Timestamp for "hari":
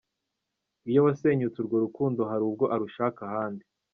2.29-2.43